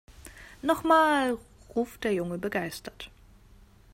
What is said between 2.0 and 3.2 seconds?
der Junge begeistert.